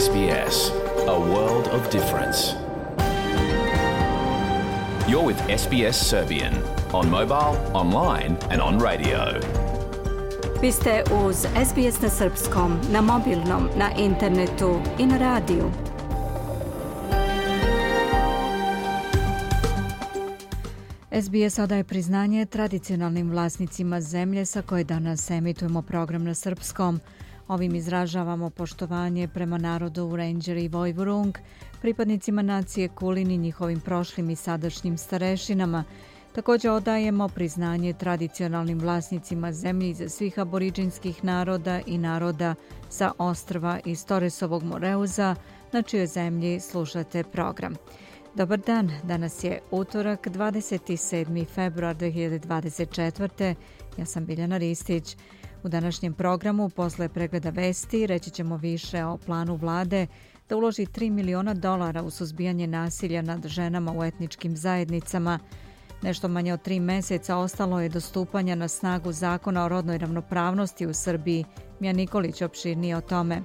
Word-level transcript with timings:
SBS, 0.00 0.70
a 1.08 1.18
world 1.18 1.68
of 1.68 1.90
difference. 1.90 2.54
You're 5.08 5.26
with 5.26 5.58
SBS 5.58 6.08
Serbian 6.10 6.54
on 6.92 7.10
mobile, 7.10 7.56
online 7.74 8.36
and 8.50 8.62
on 8.62 8.80
radio. 8.80 9.18
Vi 10.62 10.72
ste 10.72 11.02
uz 11.26 11.36
SBS 11.36 12.00
na 12.02 12.08
srpskom, 12.08 12.80
na 12.92 13.00
mobilnom, 13.00 13.68
na 13.76 13.90
internetu 13.98 14.80
i 14.98 15.06
na 15.06 15.18
radiju. 15.18 15.70
SBS 21.22 21.58
odaje 21.58 21.84
priznanje 21.84 22.46
tradicionalnim 22.46 23.30
vlasnicima 23.30 24.00
zemlje 24.00 24.46
sa 24.46 24.62
koje 24.62 24.84
danas 24.84 25.30
emitujemo 25.30 25.82
program 25.82 26.24
na 26.24 26.34
srpskom. 26.34 27.00
Ovim 27.50 27.74
izražavamo 27.74 28.50
poštovanje 28.50 29.28
prema 29.28 29.58
narodu 29.58 30.04
u 30.04 30.18
i 30.58 30.68
Vojvurung, 30.68 31.38
pripadnicima 31.82 32.42
nacije 32.42 32.88
Kulin 32.88 33.30
i 33.30 33.38
njihovim 33.38 33.80
prošlim 33.80 34.30
i 34.30 34.36
sadašnjim 34.36 34.98
starešinama. 34.98 35.84
Također 36.32 36.70
odajemo 36.70 37.28
priznanje 37.28 37.92
tradicionalnim 37.92 38.78
vlasnicima 38.78 39.52
zemlji 39.52 39.94
za 39.94 40.08
svih 40.08 40.38
aboriđinskih 40.38 41.24
naroda 41.24 41.80
i 41.86 41.98
naroda 41.98 42.54
sa 42.88 43.12
ostrva 43.18 43.80
iz 43.84 44.06
Toresovog 44.06 44.62
Moreuza, 44.62 45.34
na 45.72 45.82
čijoj 45.82 46.06
zemlji 46.06 46.60
slušate 46.60 47.24
program. 47.24 47.74
Dobar 48.34 48.58
dan, 48.58 48.90
danas 49.02 49.44
je 49.44 49.60
utorak 49.70 50.26
27. 50.26 51.46
februar 51.46 51.96
2024. 51.96 53.54
Ja 53.98 54.06
sam 54.06 54.26
Biljana 54.26 54.56
Ristić. 54.56 55.16
U 55.62 55.68
današnjem 55.68 56.14
programu, 56.14 56.68
posle 56.68 57.08
pregleda 57.08 57.50
vesti, 57.50 58.06
reći 58.06 58.30
ćemo 58.30 58.56
više 58.56 59.04
o 59.04 59.16
planu 59.16 59.56
vlade 59.56 60.06
da 60.48 60.56
uloži 60.56 60.86
3 60.86 61.10
miliona 61.10 61.54
dolara 61.54 62.02
u 62.02 62.10
suzbijanje 62.10 62.66
nasilja 62.66 63.22
nad 63.22 63.46
ženama 63.46 63.92
u 63.92 64.04
etničkim 64.04 64.56
zajednicama. 64.56 65.38
Nešto 66.02 66.28
manje 66.28 66.52
od 66.52 66.62
tri 66.62 66.80
meseca 66.80 67.36
ostalo 67.36 67.80
je 67.80 67.88
do 67.88 68.00
stupanja 68.00 68.54
na 68.54 68.68
snagu 68.68 69.12
zakona 69.12 69.64
o 69.64 69.68
rodnoj 69.68 69.98
ravnopravnosti 69.98 70.86
u 70.86 70.94
Srbiji. 70.94 71.44
Mija 71.80 71.92
Nikolić 71.92 72.42
opširnije 72.42 72.96
o 72.96 73.00
tome. 73.00 73.42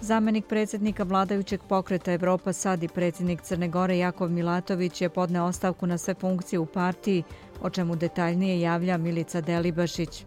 Zamenik 0.00 0.46
predsjednika 0.46 1.02
vladajućeg 1.02 1.60
pokreta 1.68 2.12
Evropa 2.12 2.52
Sad 2.52 2.82
i 2.82 2.88
predsjednik 2.88 3.42
Crne 3.42 3.68
Gore 3.68 3.98
Jakov 3.98 4.30
Milatović 4.30 5.00
je 5.00 5.08
podne 5.08 5.42
ostavku 5.42 5.86
na 5.86 5.98
sve 5.98 6.14
funkcije 6.14 6.58
u 6.58 6.66
partiji, 6.66 7.22
o 7.62 7.70
čemu 7.70 7.96
detaljnije 7.96 8.60
javlja 8.60 8.96
Milica 8.96 9.40
Delibašić. 9.40 10.24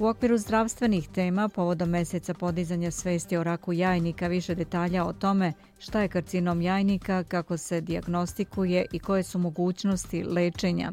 U 0.00 0.06
okviru 0.06 0.38
zdravstvenih 0.38 1.08
tema, 1.08 1.48
povodom 1.48 1.88
meseca 1.88 2.34
podizanja 2.34 2.90
svesti 2.90 3.36
o 3.36 3.42
raku 3.44 3.72
jajnika, 3.72 4.26
više 4.28 4.54
detalja 4.54 5.04
o 5.04 5.12
tome 5.12 5.52
šta 5.78 6.00
je 6.00 6.08
karcinom 6.08 6.62
jajnika, 6.62 7.24
kako 7.24 7.56
se 7.56 7.80
diagnostikuje 7.80 8.86
i 8.92 8.98
koje 8.98 9.22
su 9.22 9.38
mogućnosti 9.38 10.24
lečenja. 10.24 10.90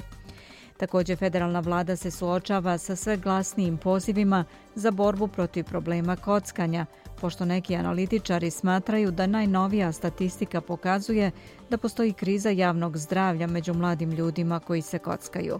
Također, 0.77 1.17
federalna 1.17 1.59
vlada 1.59 1.95
se 1.95 2.11
suočava 2.11 2.77
sa 2.77 2.95
sve 2.95 3.17
glasnijim 3.17 3.77
pozivima 3.77 4.45
za 4.75 4.91
borbu 4.91 5.27
protiv 5.27 5.63
problema 5.63 6.15
kockanja, 6.15 6.85
pošto 7.21 7.45
neki 7.45 7.75
analitičari 7.75 8.51
smatraju 8.51 9.11
da 9.11 9.27
najnovija 9.27 9.91
statistika 9.91 10.61
pokazuje 10.61 11.31
da 11.69 11.77
postoji 11.77 12.13
kriza 12.13 12.49
javnog 12.49 12.97
zdravlja 12.97 13.47
među 13.47 13.73
mladim 13.73 14.11
ljudima 14.11 14.59
koji 14.59 14.81
se 14.81 14.99
kockaju. 14.99 15.59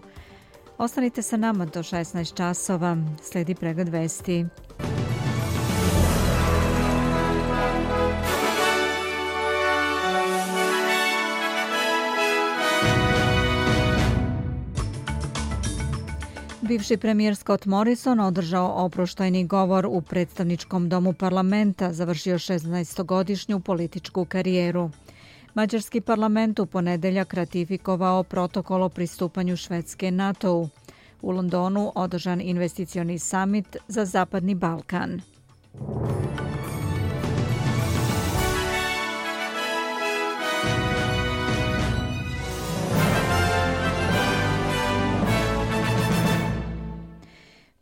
Ostanite 0.78 1.22
sa 1.22 1.36
nama 1.36 1.64
do 1.64 1.80
16 1.80 2.36
časova. 2.36 2.96
Sledi 3.22 3.54
pregled 3.54 3.88
vesti. 3.88 4.44
Bivši 16.60 16.96
premijer 16.96 17.36
Scott 17.36 17.66
Morrison 17.66 18.20
održao 18.20 18.84
oproštajni 18.84 19.46
govor 19.46 19.86
u 19.86 20.00
predstavničkom 20.00 20.88
domu 20.88 21.12
parlamenta, 21.12 21.92
završio 21.92 22.38
16-godišnju 22.38 23.60
političku 23.60 24.24
karijeru. 24.24 24.90
Mađarski 25.56 26.00
parlament 26.00 26.58
u 26.58 26.66
ponedeljak 26.66 27.34
ratifikovao 27.34 28.22
protokol 28.22 28.82
o 28.82 28.88
pristupanju 28.88 29.56
Švedske 29.56 30.10
NATO-u. 30.10 30.68
U 31.22 31.30
Londonu 31.30 31.92
održan 31.94 32.40
investicioni 32.40 33.18
summit 33.18 33.76
za 33.88 34.04
Zapadni 34.04 34.54
Balkan. 34.54 35.20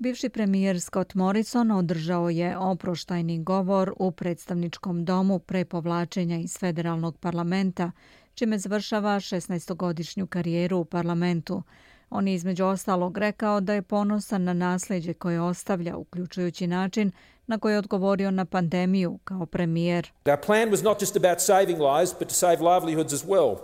Bivši 0.04 0.28
premijer 0.28 0.80
Scott 0.80 1.14
Morrison 1.14 1.70
održao 1.70 2.30
je 2.30 2.58
oproštajni 2.58 3.42
govor 3.42 3.92
u 3.96 4.10
predstavničkom 4.10 5.04
domu 5.04 5.38
pre 5.38 5.64
povlačenja 5.64 6.36
iz 6.38 6.58
federalnog 6.58 7.18
parlamenta, 7.18 7.90
čime 8.34 8.58
završava 8.58 9.10
16-godišnju 9.10 10.26
karijeru 10.26 10.78
u 10.78 10.84
parlamentu. 10.84 11.62
On 12.10 12.28
je 12.28 12.34
između 12.34 12.64
ostalog 12.64 13.18
rekao 13.18 13.60
da 13.60 13.74
je 13.74 13.82
ponosan 13.82 14.44
na 14.44 14.52
nasljeđe 14.52 15.14
koje 15.14 15.40
ostavlja, 15.40 15.96
uključujući 15.96 16.66
način 16.66 17.12
na 17.46 17.58
koji 17.58 17.72
je 17.72 17.78
odgovorio 17.78 18.30
na 18.30 18.44
pandemiju 18.44 19.18
kao 19.24 19.46
premijer. 19.46 20.12
Our 20.26 20.40
plan 20.46 20.68
was 20.70 20.84
not 20.84 21.00
just 21.00 21.16
about 21.16 21.40
saving 21.40 21.80
lives, 21.80 22.14
but 22.18 22.28
to 22.28 22.34
save 22.34 22.58
livelihoods 22.60 23.12
as 23.12 23.24
well. 23.24 23.56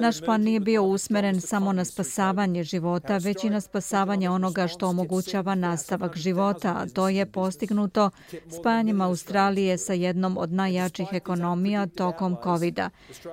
Naš 0.00 0.20
plan 0.20 0.42
nije 0.42 0.60
bio 0.60 0.82
usmeren 0.82 1.40
samo 1.40 1.72
na 1.72 1.84
spasavanje 1.84 2.64
života, 2.64 3.18
već 3.18 3.44
i 3.44 3.50
na 3.50 3.60
spasavanje 3.60 4.30
onoga 4.30 4.68
što 4.68 4.86
omogućava 4.86 5.54
nastavak 5.54 6.16
života, 6.16 6.68
a 6.68 6.86
to 6.86 7.08
je 7.08 7.26
postignuto 7.26 8.10
spajanjem 8.60 9.00
Australije 9.00 9.78
sa 9.78 9.92
jednom 9.92 10.38
od 10.38 10.52
najjačih 10.52 11.06
ekonomija 11.12 11.86
tokom 11.86 12.36
COVID-a. 12.44 12.90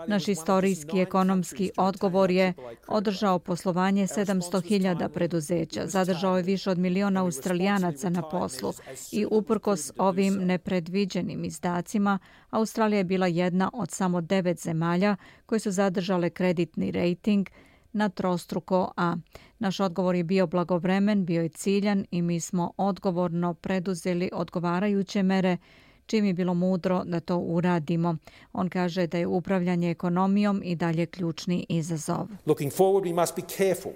Naš 0.08 0.28
istorijski 0.28 1.00
ekonomski 1.00 1.72
odgovor 1.78 2.32
je 2.32 2.54
održao 2.88 3.40
poslovanje 3.40 4.08
700.000 4.08 5.08
preduzeća, 5.08 5.88
zadržao 5.88 6.38
je 6.38 6.44
više 6.44 6.70
od 6.70 6.78
miliona 6.78 7.22
australijanaca 7.22 8.10
na 8.10 8.22
poslu. 8.22 8.74
i 9.12 9.26
uprkos 9.32 9.92
ovim 9.98 10.34
nepredviđenim 10.34 11.46
izdacima, 11.46 12.20
Australija 12.50 12.98
je 12.98 13.04
bila 13.04 13.28
jedna 13.28 13.70
od 13.74 13.92
samo 13.92 14.22
devet 14.22 14.62
zemalja 14.62 15.16
koje 15.46 15.60
su 15.60 15.72
zadržale 15.72 16.30
kreditni 16.30 16.92
rating 16.92 17.50
na 17.94 18.10
trostruko 18.10 18.92
A. 18.98 19.16
Naš 19.60 19.80
odgovor 19.80 20.16
je 20.16 20.24
bio 20.24 20.48
blagovremen, 20.48 21.26
bio 21.26 21.42
je 21.42 21.50
ciljan 21.50 22.06
i 22.12 22.22
mi 22.22 22.40
smo 22.40 22.72
odgovorno 22.78 23.54
preduzeli 23.54 24.30
odgovarajuće 24.34 25.24
mere 25.24 25.58
čim 26.06 26.26
je 26.26 26.34
bilo 26.34 26.54
mudro 26.54 27.04
da 27.04 27.20
to 27.20 27.38
uradimo. 27.38 28.18
On 28.54 28.70
kaže 28.70 29.08
da 29.08 29.18
je 29.18 29.28
upravljanje 29.28 29.92
ekonomijom 29.92 30.62
i 30.64 30.76
dalje 30.76 31.06
ključni 31.06 31.66
izazov. 31.70 32.28
Looking 32.46 32.72
forward, 32.72 33.04
we 33.04 33.14
must 33.14 33.36
be 33.36 33.42
careful 33.58 33.92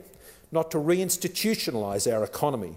not 0.52 0.72
to 0.72 0.80
reinstitutionalize 0.80 2.18
our 2.18 2.28
economy 2.30 2.74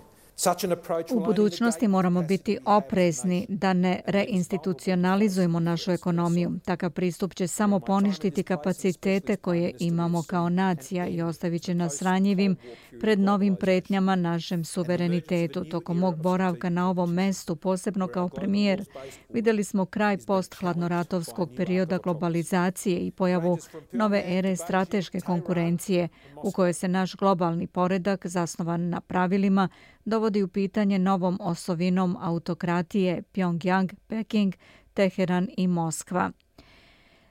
U 1.14 1.20
budućnosti 1.24 1.88
moramo 1.88 2.22
biti 2.22 2.58
oprezni 2.64 3.46
da 3.48 3.72
ne 3.72 4.00
reinstitucionalizujemo 4.06 5.60
našu 5.60 5.90
ekonomiju. 5.90 6.52
Takav 6.64 6.90
pristup 6.90 7.34
će 7.34 7.46
samo 7.46 7.80
poništiti 7.80 8.42
kapacitete 8.42 9.36
koje 9.36 9.72
imamo 9.78 10.22
kao 10.22 10.48
nacija 10.48 11.06
i 11.06 11.22
ostavit 11.22 11.62
će 11.62 11.74
nas 11.74 12.02
ranjivim 12.02 12.56
pred 13.00 13.20
novim 13.20 13.56
pretnjama 13.56 14.16
našem 14.16 14.64
suverenitetu. 14.64 15.64
Tokom 15.64 15.98
mog 15.98 16.22
boravka 16.22 16.70
na 16.70 16.90
ovom 16.90 17.12
mestu, 17.12 17.56
posebno 17.56 18.08
kao 18.08 18.28
premijer, 18.28 18.84
videli 19.32 19.64
smo 19.64 19.84
kraj 19.84 20.18
post-hladnoratovskog 20.18 21.50
perioda 21.56 21.98
globalizacije 21.98 22.98
i 22.98 23.10
pojavu 23.10 23.58
nove 23.92 24.22
ere 24.26 24.56
strateške 24.56 25.20
konkurencije 25.20 26.08
u 26.36 26.50
kojoj 26.52 26.72
se 26.72 26.88
naš 26.88 27.16
globalni 27.16 27.66
poredak 27.66 28.26
zasnovan 28.26 28.88
na 28.88 29.00
pravilima 29.00 29.68
dovodi 30.04 30.42
u 30.42 30.48
pitanje 30.48 30.98
novom 30.98 31.38
osovinom 31.40 32.16
autokratije 32.20 33.22
Pyongyang, 33.34 33.94
Peking, 34.06 34.54
Teheran 34.94 35.48
i 35.56 35.66
Moskva. 35.66 36.32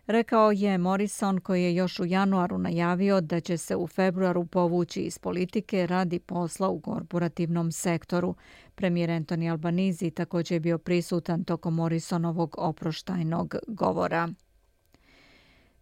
Rekao 0.07 0.51
je 0.51 0.77
Morrison 0.77 1.39
koji 1.39 1.63
je 1.63 1.75
još 1.75 1.99
u 1.99 2.05
januaru 2.05 2.57
najavio 2.57 3.21
da 3.21 3.39
će 3.39 3.57
se 3.57 3.75
u 3.75 3.87
februaru 3.87 4.45
povući 4.45 5.01
iz 5.01 5.19
politike 5.19 5.87
radi 5.87 6.19
posla 6.19 6.69
u 6.69 6.79
korporativnom 6.79 7.71
sektoru. 7.71 8.35
Premijer 8.75 9.09
Anthony 9.09 9.51
Albanizi 9.51 10.11
također 10.11 10.55
je 10.55 10.59
bio 10.59 10.77
prisutan 10.77 11.43
tokom 11.43 11.75
Morrisonovog 11.75 12.55
oproštajnog 12.57 13.55
govora. 13.67 14.29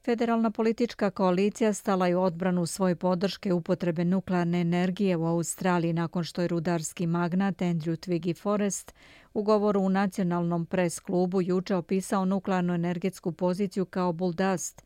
Federalna 0.09 0.51
politička 0.51 1.09
koalicija 1.11 1.73
stala 1.73 2.07
je 2.07 2.15
u 2.15 2.23
odbranu 2.23 2.65
svoje 2.65 2.95
podrške 2.95 3.53
upotrebe 3.53 4.06
nuklearne 4.06 4.61
energije 4.61 5.17
u 5.17 5.25
Australiji 5.25 5.94
nakon 5.94 6.23
što 6.23 6.41
je 6.41 6.47
rudarski 6.47 7.07
magnat 7.07 7.61
Andrew 7.61 8.07
Twiggy 8.07 8.41
Forrest 8.41 8.94
u 9.33 9.44
govoru 9.44 9.81
u 9.81 9.89
nacionalnom 9.89 10.65
pres 10.65 11.00
klubu 11.00 11.41
juče 11.41 11.75
opisao 11.75 12.25
nuklearnu 12.25 12.73
energetsku 12.73 13.31
poziciju 13.31 13.85
kao 13.85 14.13
buldast, 14.13 14.83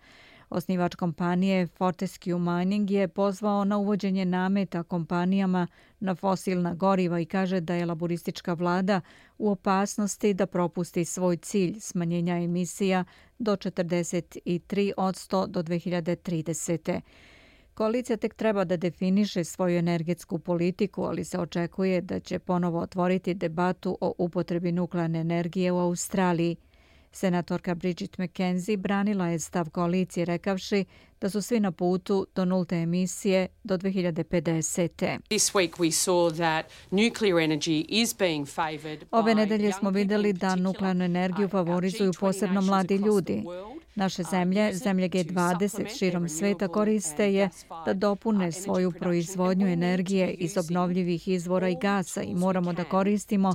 Osnivač 0.54 0.96
kompanije 0.96 1.68
Fortescue 1.68 2.40
Mining 2.40 2.92
je 2.92 3.08
pozvao 3.08 3.66
na 3.66 3.78
uvođenje 3.78 4.26
nameta 4.26 4.84
kompanijama 4.84 5.68
na 6.00 6.16
fosilna 6.16 6.74
goriva 6.74 7.20
i 7.20 7.26
kaže 7.26 7.60
da 7.62 7.76
je 7.76 7.86
laboristička 7.86 8.54
vlada 8.54 9.02
u 9.38 9.52
opasnosti 9.52 10.34
da 10.34 10.46
propusti 10.46 11.06
svoj 11.06 11.38
cilj 11.38 11.80
smanjenja 11.80 12.38
emisija 12.38 13.04
do 13.40 13.56
43 13.56 14.92
od 14.98 15.16
100 15.16 15.48
do 15.48 15.64
2030. 15.64 17.02
Koalicija 17.74 18.18
tek 18.18 18.34
treba 18.34 18.64
da 18.64 18.78
definiše 18.78 19.44
svoju 19.44 19.78
energetsku 19.78 20.40
politiku, 20.40 21.04
ali 21.04 21.24
se 21.24 21.40
očekuje 21.40 22.02
da 22.02 22.20
će 22.20 22.40
ponovo 22.40 22.80
otvoriti 22.80 23.34
debatu 23.34 23.98
o 24.02 24.14
upotrebi 24.18 24.72
nuklearne 24.72 25.20
energije 25.20 25.72
u 25.72 25.80
Australiji. 25.80 26.56
Senatorka 27.14 27.76
Bridget 27.76 28.18
McKenzie 28.18 28.78
branila 28.78 29.28
je 29.28 29.40
stav 29.40 29.70
koalicije 29.70 30.26
rekavši 30.26 30.86
da 31.24 31.30
su 31.30 31.42
svi 31.42 31.60
na 31.60 31.72
putu 31.72 32.28
do 32.36 32.46
nulte 32.46 32.76
emisije 32.76 33.48
do 33.64 33.78
2050. 33.78 35.20
Ove 39.12 39.36
nedelje 39.36 39.72
smo 39.72 39.90
videli 39.90 40.34
da 40.34 40.56
nuklearnu 40.56 41.06
energiju 41.06 41.50
favorizuju 41.50 42.12
posebno 42.20 42.62
mladi 42.62 42.96
ljudi. 42.96 43.44
Naše 43.96 44.24
zemlje, 44.24 44.74
zemlje 44.74 45.10
G20 45.10 45.98
širom 45.98 46.30
sveta 46.30 46.68
koriste 46.68 47.34
je 47.34 47.50
da 47.86 47.94
dopune 47.94 48.52
svoju 48.52 48.92
proizvodnju 48.92 49.68
energije 49.68 50.34
iz 50.34 50.58
obnovljivih 50.58 51.28
izvora 51.28 51.70
i 51.70 51.78
gasa 51.82 52.22
i 52.22 52.36
moramo 52.36 52.74
da 52.74 52.84
koristimo 52.84 53.54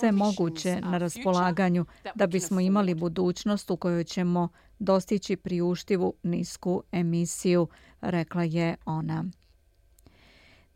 sve 0.00 0.12
moguće 0.12 0.80
na 0.80 0.98
raspolaganju 0.98 1.84
da 2.14 2.26
bismo 2.26 2.60
imali 2.60 2.94
budućnost 2.94 3.70
u 3.70 3.76
kojoj 3.76 4.04
ćemo 4.04 4.48
dostići 4.78 5.36
priuštivu 5.36 6.14
nisku 6.22 6.82
emisiju, 6.92 7.68
rekla 8.00 8.42
je 8.42 8.76
ona. 8.84 9.24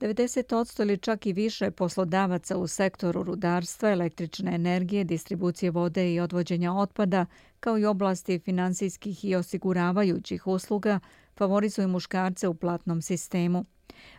90% 0.02 0.82
ili 0.82 0.98
čak 0.98 1.26
i 1.26 1.32
više 1.32 1.70
poslodavaca 1.70 2.56
u 2.56 2.66
sektoru 2.66 3.22
rudarstva, 3.22 3.90
električne 3.90 4.54
energije, 4.54 5.04
distribucije 5.04 5.70
vode 5.70 6.14
i 6.14 6.20
odvođenja 6.20 6.72
otpada, 6.72 7.26
kao 7.60 7.78
i 7.78 7.84
oblasti 7.84 8.38
finansijskih 8.38 9.24
i 9.24 9.34
osiguravajućih 9.34 10.46
usluga, 10.46 11.00
favorizuju 11.36 11.88
muškarce 11.88 12.48
u 12.48 12.54
platnom 12.54 13.02
sistemu. 13.02 13.64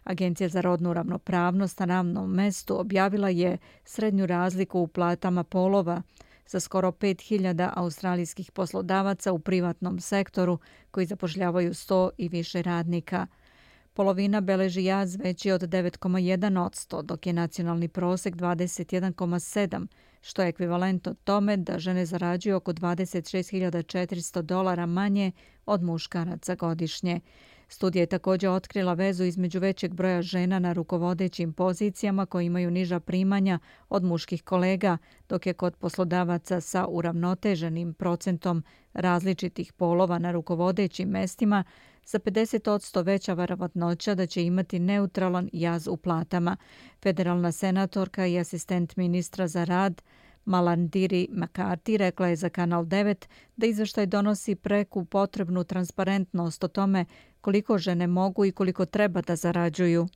Agencija 0.04 0.50
za 0.50 0.62
rodnu 0.62 0.94
ravnopravnost 0.94 1.80
na 1.80 1.86
ravnom 1.86 2.32
mestu 2.32 2.80
objavila 2.80 3.30
je 3.30 3.58
srednju 3.84 4.26
razliku 4.26 4.80
u 4.80 4.88
platama 4.88 5.44
polova 5.44 6.02
sa 6.46 6.60
skoro 6.60 6.92
5000 6.92 7.72
australijskih 7.76 8.52
poslodavaca 8.52 9.32
u 9.32 9.40
privatnom 9.40 10.00
sektoru 10.00 10.60
koji 10.92 11.06
zapošljavaju 11.06 11.74
100 11.74 12.10
i 12.18 12.30
više 12.30 12.62
radnika– 12.62 13.28
Polovina 13.96 14.42
beleži 14.42 14.84
jaz 14.84 15.16
veći 15.16 15.52
od 15.52 15.62
9,1 15.62 16.66
od 16.66 16.72
100, 16.72 17.02
dok 17.02 17.26
je 17.26 17.34
nacionalni 17.34 17.88
prosek 17.88 18.36
21,7, 18.36 19.88
što 20.22 20.42
je 20.42 20.48
ekvivalentno 20.48 21.14
tome 21.24 21.58
da 21.58 21.80
žene 21.80 22.06
zarađuju 22.06 22.56
oko 22.56 22.74
26.400 22.74 24.42
dolara 24.42 24.86
manje 24.86 25.32
od 25.66 25.84
muškaraca 25.84 26.56
godišnje. 26.56 27.20
Studija 27.74 28.02
je 28.02 28.08
također 28.08 28.50
otkrila 28.50 28.94
vezu 28.94 29.24
između 29.24 29.60
većeg 29.60 29.94
broja 29.94 30.22
žena 30.22 30.60
na 30.60 30.74
rukovodećim 30.74 31.54
pozicijama 31.54 32.26
koji 32.26 32.46
imaju 32.46 32.72
niža 32.72 33.00
primanja 33.00 33.60
od 33.90 34.04
muških 34.04 34.44
kolega, 34.44 34.98
dok 35.30 35.46
je 35.46 35.54
kod 35.54 35.76
poslodavaca 35.76 36.62
sa 36.62 36.88
uravnoteženim 36.88 37.94
procentom 37.94 38.64
različitih 38.94 39.74
polova 39.74 40.20
na 40.20 40.32
rukovodećim 40.32 41.10
mestima 41.10 41.64
za 42.06 42.20
50% 42.20 43.06
veća 43.06 43.34
verovatnoća 43.34 44.16
da 44.16 44.26
će 44.26 44.44
imati 44.44 44.80
neutralan 44.80 45.50
jaz 45.54 45.88
u 45.88 45.98
platama. 45.98 46.58
Federalna 47.04 47.52
senatorka 47.52 48.26
i 48.26 48.40
asistent 48.40 48.96
ministra 48.96 49.48
za 49.48 49.64
rad 49.64 50.02
Malandiri 50.46 51.28
McCarthy 51.32 51.98
rekla 51.98 52.28
je 52.28 52.36
za 52.36 52.50
Kanal 52.50 52.84
9 52.86 53.28
da 53.56 53.68
izveštaj 53.68 54.06
donosi 54.06 54.56
preku 54.56 55.06
potrebnu 55.06 55.64
transparentnost 55.64 56.64
o 56.64 56.68
tome 56.68 57.06
koliko 57.44 57.78
žene 57.78 58.08
mogu 58.08 58.46
i 58.46 58.52
koliko 58.52 58.86
treba 58.86 59.22
da 59.22 59.36
zarađuju. 59.36 60.02
Uh, 60.02 60.08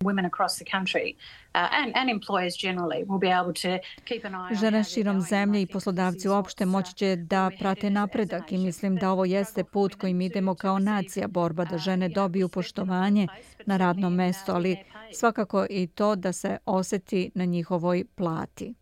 žene 4.60 4.84
širom 4.84 5.22
zemlje 5.22 5.62
i 5.62 5.66
poslodavci 5.66 6.30
uopšte 6.30 6.66
moći 6.66 6.94
će 6.94 7.16
da 7.16 7.52
prate 7.60 7.90
napredak 7.90 8.52
i 8.52 8.58
mislim 8.58 8.96
da 8.96 9.12
ovo 9.12 9.26
jeste 9.26 9.64
put 9.64 9.96
kojim 9.96 10.22
idemo 10.22 10.56
kao 10.56 10.80
nacija 10.80 11.28
borba 11.28 11.66
da 11.66 11.78
žene 11.78 12.10
dobiju 12.10 12.50
poštovanje 12.50 13.28
na 13.66 13.78
radnom 13.78 14.16
mestu, 14.16 14.52
ali 14.52 14.78
svakako 15.14 15.66
i 15.70 15.88
to 15.88 16.16
da 16.16 16.34
se 16.34 16.58
oseti 16.66 17.32
na 17.36 17.46
njihovoj 17.46 18.06
plati. 18.16 18.74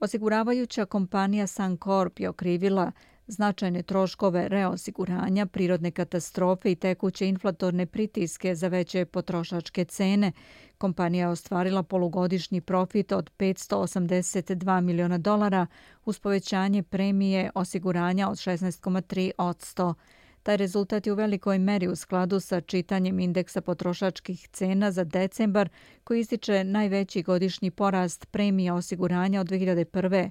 Osiguravajuća 0.00 0.84
kompanija 0.86 1.46
Suncorp 1.46 2.20
je 2.20 2.28
okrivila 2.28 2.92
značajne 3.32 3.82
troškove 3.82 4.48
reosiguranja, 4.48 5.46
prirodne 5.46 5.90
katastrofe 5.90 6.72
i 6.72 6.76
tekuće 6.76 7.28
inflatorne 7.28 7.86
pritiske 7.86 8.54
za 8.54 8.68
veće 8.68 9.04
potrošačke 9.04 9.84
cene. 9.84 10.32
Kompanija 10.78 11.26
je 11.26 11.32
ostvarila 11.32 11.82
polugodišnji 11.82 12.60
profit 12.60 13.12
od 13.12 13.30
582 13.38 14.80
miliona 14.80 15.18
dolara 15.18 15.66
uz 16.04 16.18
povećanje 16.18 16.82
premije 16.82 17.50
osiguranja 17.54 18.28
od 18.28 18.36
16,3 18.36 19.30
od 19.38 19.56
100. 19.56 19.94
Taj 20.42 20.56
rezultat 20.56 21.06
je 21.06 21.12
u 21.12 21.16
velikoj 21.16 21.58
meri 21.58 21.88
u 21.88 21.96
skladu 21.96 22.40
sa 22.40 22.60
čitanjem 22.60 23.20
indeksa 23.20 23.60
potrošačkih 23.60 24.48
cena 24.48 24.90
za 24.92 25.04
decembar 25.04 25.68
koji 26.04 26.20
ističe 26.20 26.64
najveći 26.64 27.22
godišnji 27.22 27.70
porast 27.70 28.26
premija 28.30 28.74
osiguranja 28.74 29.40
od 29.40 29.46
2001. 29.46 30.30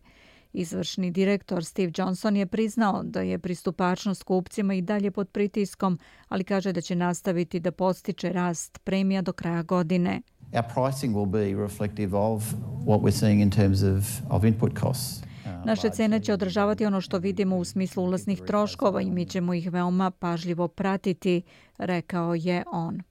Izvršni 0.54 1.12
direktor 1.12 1.66
Steve 1.66 1.92
Johnson 1.98 2.36
je 2.36 2.46
priznao 2.46 3.04
da 3.04 3.22
je 3.22 3.40
pristupačnost 3.40 4.24
kupcima 4.24 4.74
i 4.74 4.82
dalje 4.82 5.12
pod 5.12 5.30
pritiskom, 5.30 6.00
ali 6.28 6.44
kaže 6.44 6.74
da 6.74 6.82
će 6.82 6.96
nastaviti 6.96 7.60
da 7.60 7.72
postiče 7.72 8.32
rast 8.32 8.80
premija 8.84 9.22
do 9.22 9.34
kraja 9.34 9.64
godine. 9.64 10.22
Our 10.54 10.64
pricing 10.74 11.16
will 11.16 11.30
be 11.30 11.64
reflective 11.64 12.18
of 12.18 12.54
what 12.86 13.02
we're 13.02 13.20
seeing 13.20 13.42
in 13.42 13.52
terms 13.52 13.84
of, 13.84 14.22
of 14.30 14.44
input 14.44 14.80
costs. 14.80 15.24
Naše 15.66 15.90
cene 15.90 16.20
će 16.20 16.34
održavati 16.34 16.86
ono 16.86 17.02
što 17.02 17.18
vidimo 17.18 17.58
u 17.58 17.66
smislu 17.66 18.04
ulaznih 18.04 18.42
troškova 18.48 19.02
i 19.02 19.12
mi 19.12 19.26
ćemo 19.26 19.54
ih 19.54 19.72
veoma 19.72 20.12
pažljivo 20.12 20.68
pratiti, 20.68 21.42
rekao 21.78 22.36
je 22.36 22.64
on. 22.72 23.02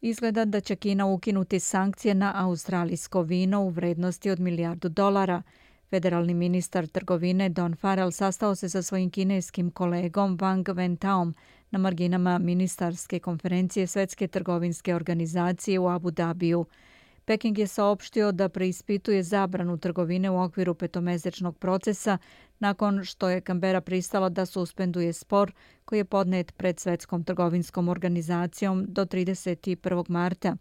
Izgleda 0.00 0.44
da 0.44 0.60
će 0.60 0.76
Kina 0.76 1.06
ukinuti 1.06 1.60
sankcije 1.60 2.14
na 2.14 2.32
australijsko 2.36 3.22
vino 3.22 3.62
u 3.62 3.68
vrednosti 3.68 4.30
od 4.30 4.40
milijardu 4.40 4.88
dolara. 4.88 5.42
Federalni 5.90 6.34
ministar 6.34 6.86
trgovine 6.86 7.48
Don 7.48 7.74
Farrell 7.76 8.10
sastao 8.10 8.54
se 8.54 8.68
sa 8.68 8.82
svojim 8.82 9.10
kineskim 9.10 9.70
kolegom 9.70 10.38
Wang 10.38 10.74
Wentaom 10.74 11.34
na 11.70 11.78
marginama 11.78 12.38
ministarske 12.38 13.18
konferencije 13.18 13.86
Svetske 13.86 14.28
trgovinske 14.28 14.94
organizacije 14.94 15.78
u 15.78 15.88
Abu 15.88 16.10
Dhabiju. 16.10 16.66
Peking 17.26 17.58
je 17.58 17.66
saopštio 17.66 18.32
da 18.32 18.48
preispituje 18.48 19.22
zabranu 19.22 19.78
trgovine 19.78 20.30
u 20.30 20.42
okviru 20.42 20.74
petomesečnog 20.74 21.58
procesa 21.58 22.18
nakon 22.58 23.04
što 23.04 23.28
je 23.28 23.40
Kambera 23.40 23.80
pristala 23.80 24.28
da 24.28 24.46
suspenduje 24.46 25.12
spor 25.12 25.52
koji 25.84 25.98
je 25.98 26.04
podnet 26.04 26.56
pred 26.56 26.80
Svetskom 26.80 27.24
trgovinskom 27.24 27.88
organizacijom 27.88 28.84
do 28.88 29.04
31. 29.04 30.04
marta. 30.08 30.56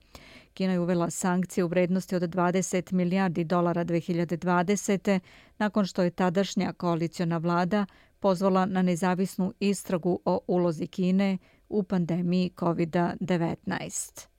Kina 0.53 0.73
je 0.73 0.79
uvela 0.79 1.09
sankcije 1.09 1.63
u 1.63 1.67
vrednosti 1.67 2.15
od 2.15 2.21
20 2.21 2.93
milijardi 2.93 3.43
dolara 3.43 3.85
2020. 3.85 5.19
nakon 5.57 5.85
što 5.85 6.03
je 6.03 6.09
tadašnja 6.11 6.73
koalicijona 6.73 7.37
vlada 7.37 7.85
pozvala 8.19 8.65
na 8.65 8.81
nezavisnu 8.81 9.53
istragu 9.59 10.19
o 10.25 10.39
ulozi 10.47 10.87
Kine 10.87 11.37
u 11.69 11.83
pandemiji 11.83 12.51
COVID-19. 12.57 14.34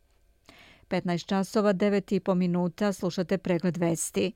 15 0.88 1.26
časova, 1.26 1.74
9 1.74 2.16
i 2.16 2.20
po 2.20 2.34
minuta, 2.34 2.92
slušate 2.92 3.38
pregled 3.38 3.76
vesti. 3.76 4.32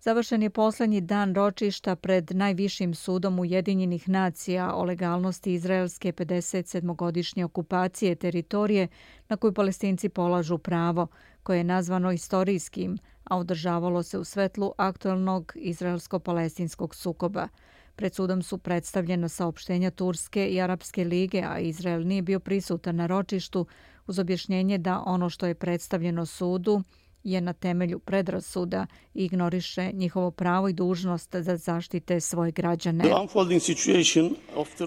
Završen 0.00 0.42
je 0.42 0.50
poslednji 0.50 1.00
dan 1.00 1.34
ročišta 1.34 1.96
pred 1.96 2.30
najvišim 2.30 2.94
sudom 2.94 3.38
Ujedinjenih 3.38 4.08
nacija 4.08 4.74
o 4.74 4.84
legalnosti 4.84 5.52
izraelske 5.52 6.12
57-godišnje 6.12 7.44
okupacije 7.44 8.14
teritorije 8.14 8.88
na 9.28 9.36
koju 9.36 9.52
palestinci 9.52 10.08
polažu 10.08 10.58
pravo, 10.58 11.06
koje 11.42 11.58
je 11.58 11.64
nazvano 11.64 12.12
istorijskim, 12.12 12.98
a 13.24 13.38
održavalo 13.38 14.02
se 14.02 14.18
u 14.18 14.24
svetlu 14.24 14.72
aktuelnog 14.76 15.52
izraelsko-palestinskog 15.56 16.94
sukoba. 16.94 17.48
Pred 17.96 18.14
sudom 18.14 18.42
su 18.42 18.58
predstavljena 18.58 19.28
saopštenja 19.28 19.90
Turske 19.90 20.48
i 20.48 20.60
Arapske 20.60 21.04
lige, 21.04 21.42
a 21.42 21.58
Izrael 21.58 22.06
nije 22.06 22.22
bio 22.22 22.40
prisutan 22.40 22.96
na 22.96 23.06
ročištu 23.06 23.66
uz 24.06 24.18
objašnjenje 24.18 24.78
da 24.78 25.02
ono 25.06 25.30
što 25.30 25.46
je 25.46 25.54
predstavljeno 25.54 26.26
sudu 26.26 26.82
je 27.24 27.40
na 27.40 27.52
temelju 27.52 27.98
predrasuda 27.98 28.86
i 29.14 29.24
ignoriše 29.24 29.90
njihovo 29.92 30.30
pravo 30.30 30.68
i 30.68 30.72
dužnost 30.72 31.32
da 31.32 31.56
zaštite 31.56 32.20
svoje 32.20 32.52
građane. 32.52 33.04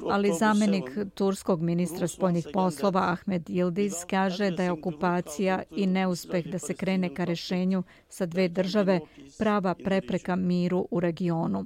Ali 0.10 0.34
zamenik 0.40 0.84
turskog 1.14 1.62
ministra 1.62 2.08
spoljnih 2.08 2.48
poslova 2.54 3.12
Ahmed 3.12 3.44
Yildiz 3.50 4.06
kaže 4.10 4.52
da 4.52 4.64
je 4.64 4.72
okupacija 4.72 5.64
i 5.72 5.88
neuspeh 5.88 6.46
da 6.46 6.60
se 6.60 6.74
krene 6.74 7.16
ka 7.16 7.24
rešenju 7.24 7.84
sa 8.10 8.26
dve 8.26 8.48
države 8.48 9.00
prava 9.38 9.76
prepreka 9.84 10.36
miru 10.36 10.88
u 10.92 11.00
regionu. 11.00 11.66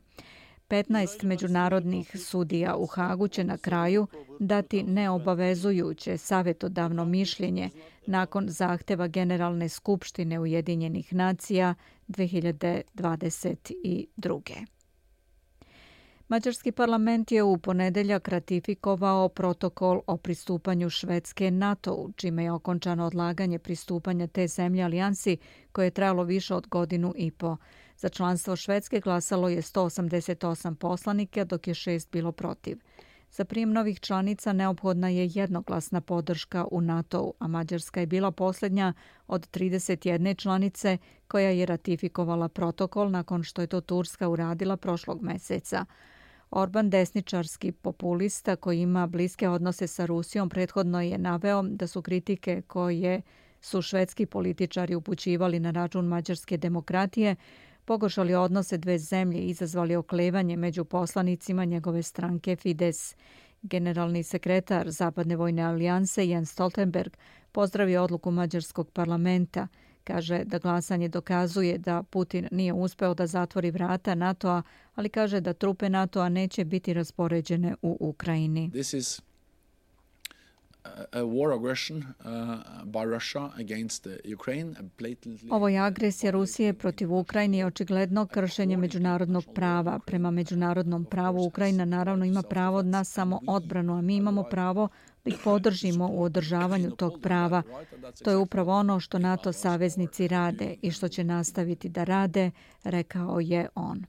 15 0.71 1.23
međunarodnih 1.23 2.19
sudija 2.19 2.75
u 2.75 2.85
Hagu 2.85 3.27
će 3.27 3.43
na 3.43 3.57
kraju 3.57 4.07
dati 4.39 4.83
neobavezujuće 4.83 6.17
savjetodavno 6.17 7.05
mišljenje 7.05 7.69
nakon 8.05 8.49
zahteva 8.49 9.07
Generalne 9.07 9.69
skupštine 9.69 10.39
Ujedinjenih 10.39 11.13
nacija 11.13 11.75
2022. 12.07 14.65
Mađarski 16.27 16.71
parlament 16.71 17.31
je 17.31 17.43
u 17.43 17.57
ponedeljak 17.57 18.27
ratifikovao 18.27 19.29
protokol 19.29 20.01
o 20.07 20.17
pristupanju 20.17 20.89
Švedske 20.89 21.51
NATO-u, 21.51 22.11
čime 22.15 22.43
je 22.43 22.51
okončano 22.51 23.05
odlaganje 23.05 23.59
pristupanja 23.59 24.27
te 24.27 24.47
zemlje 24.47 24.83
alijansi 24.83 25.37
koje 25.71 25.85
je 25.85 25.91
trajalo 25.91 26.23
više 26.23 26.55
od 26.55 26.67
godinu 26.67 27.13
i 27.17 27.31
po. 27.31 27.57
Za 28.01 28.09
članstvo 28.09 28.55
Švedske 28.55 28.99
glasalo 28.99 29.49
je 29.49 29.61
188 29.61 30.75
poslanike, 30.75 31.45
dok 31.45 31.67
je 31.67 31.73
šest 31.73 32.11
bilo 32.11 32.31
protiv. 32.31 32.77
Za 33.31 33.45
prijem 33.45 33.73
novih 33.73 33.99
članica 33.99 34.53
neophodna 34.53 35.09
je 35.09 35.29
jednoglasna 35.33 36.01
podrška 36.01 36.65
u 36.71 36.81
NATO-u, 36.81 37.33
a 37.39 37.47
Mađarska 37.47 37.99
je 37.99 38.05
bila 38.05 38.31
posljednja 38.31 38.93
od 39.27 39.49
31 39.51 40.37
članice 40.37 40.97
koja 41.27 41.49
je 41.49 41.65
ratifikovala 41.65 42.49
protokol 42.49 43.11
nakon 43.11 43.43
što 43.43 43.61
je 43.61 43.67
to 43.67 43.81
Turska 43.81 44.29
uradila 44.29 44.77
prošlog 44.77 45.21
meseca. 45.21 45.85
Orban, 46.51 46.89
desničarski 46.89 47.71
populista 47.71 48.55
koji 48.55 48.81
ima 48.81 49.07
bliske 49.07 49.49
odnose 49.49 49.87
sa 49.87 50.05
Rusijom, 50.05 50.49
prethodno 50.49 51.01
je 51.01 51.17
naveo 51.17 51.63
da 51.63 51.87
su 51.87 52.01
kritike 52.01 52.61
koje 52.67 53.21
su 53.61 53.81
švedski 53.81 54.25
političari 54.25 54.95
upućivali 54.95 55.59
na 55.59 55.71
račun 55.71 56.05
mađarske 56.05 56.57
demokratije 56.57 57.35
pogoršali 57.85 58.35
odnose 58.35 58.77
dve 58.77 58.99
zemlje 58.99 59.39
i 59.39 59.49
izazvali 59.49 59.95
oklevanje 59.95 60.57
među 60.57 60.85
poslanicima 60.85 61.65
njegove 61.65 62.03
stranke 62.03 62.55
Fides. 62.55 63.15
Generalni 63.61 64.23
sekretar 64.23 64.89
Zapadne 64.91 65.35
vojne 65.35 65.63
alijanse 65.63 66.27
Jens 66.27 66.51
Stoltenberg 66.51 67.13
pozdravio 67.51 68.03
odluku 68.03 68.31
mađarskog 68.31 68.91
parlamenta. 68.91 69.67
Kaže 70.03 70.43
da 70.43 70.57
glasanje 70.59 71.07
dokazuje 71.07 71.77
da 71.77 72.03
Putin 72.03 72.47
nije 72.51 72.73
uspeo 72.73 73.13
da 73.13 73.27
zatvori 73.27 73.71
vrata 73.71 74.15
NATO-a, 74.15 74.61
ali 74.95 75.09
kaže 75.09 75.41
da 75.41 75.53
trupe 75.53 75.89
NATO-a 75.89 76.29
neće 76.29 76.65
biti 76.65 76.93
raspoređene 76.93 77.75
u 77.81 77.97
Ukrajini. 77.99 78.71
This 78.71 78.93
is 78.93 79.21
Ovo 85.49 85.69
je 85.69 85.79
agresija 85.79 86.31
Rusije 86.31 86.73
protiv 86.73 87.13
Ukrajine 87.13 87.57
i 87.57 87.63
očigledno 87.63 88.25
kršenje 88.27 88.77
međunarodnog 88.77 89.43
prava. 89.55 89.99
Prema 90.05 90.31
međunarodnom 90.31 91.05
pravu 91.05 91.45
Ukrajina 91.45 91.85
naravno 91.85 92.25
ima 92.25 92.43
pravo 92.43 92.81
na 92.81 93.03
samo 93.03 93.39
odbranu, 93.47 93.97
a 93.97 94.01
mi 94.01 94.15
imamo 94.15 94.43
pravo 94.43 94.87
da 95.25 95.29
ih 95.29 95.37
podržimo 95.43 96.09
u 96.11 96.23
održavanju 96.23 96.91
tog 96.91 97.19
prava. 97.21 97.63
To 98.23 98.29
je 98.29 98.37
upravo 98.37 98.73
ono 98.73 98.99
što 98.99 99.19
NATO 99.19 99.53
saveznici 99.53 100.27
rade 100.27 100.75
i 100.81 100.91
što 100.91 101.07
će 101.07 101.23
nastaviti 101.23 101.89
da 101.89 102.03
rade, 102.03 102.51
rekao 102.83 103.39
je 103.39 103.67
on. 103.75 104.05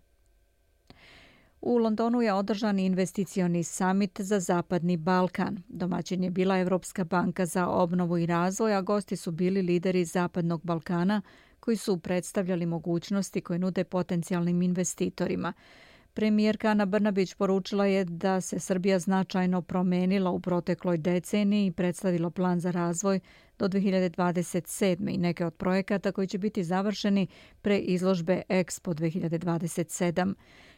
U 1.63 1.79
Londonu 1.79 2.23
je 2.23 2.33
održan 2.33 2.79
investicioni 2.79 3.65
summit 3.65 4.21
za 4.21 4.41
Zapadni 4.41 4.97
Balkan. 4.97 5.63
Domaćin 5.69 6.25
je 6.25 6.31
bila 6.31 6.59
Evropska 6.59 7.05
banka 7.05 7.47
za 7.47 7.69
obnovu 7.69 8.19
i 8.19 8.27
razvoj, 8.27 8.75
a 8.75 8.81
gosti 8.81 9.17
su 9.17 9.31
bili 9.31 9.63
lideri 9.63 10.05
Zapadnog 10.05 10.61
Balkana 10.65 11.23
koji 11.61 11.77
su 11.77 11.99
predstavljali 11.99 12.67
mogućnosti 12.67 13.41
koje 13.41 13.59
nude 13.59 13.85
potencijalnim 13.85 14.63
investitorima. 14.63 15.53
Premijerka 16.15 16.69
Ana 16.69 16.87
Brnabić 16.87 17.35
poručila 17.35 17.87
je 17.87 18.05
da 18.05 18.41
se 18.41 18.59
Srbija 18.59 18.99
značajno 18.99 19.63
promenila 19.63 20.31
u 20.31 20.41
protekloj 20.41 20.99
deceniji 20.99 21.67
i 21.67 21.73
predstavila 21.73 22.31
plan 22.31 22.61
za 22.61 22.71
razvoj 22.71 23.21
do 23.59 23.69
2027. 23.69 25.15
i 25.15 25.19
neke 25.19 25.47
od 25.47 25.55
projekata 25.55 26.13
koji 26.13 26.27
će 26.27 26.39
biti 26.39 26.65
završeni 26.65 27.27
pre 27.63 27.79
izložbe 27.79 28.43
Expo 28.49 28.95
2027. 28.95 30.35